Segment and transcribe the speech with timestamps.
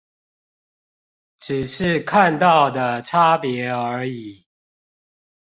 [1.37, 4.47] 只是看到的差別而已？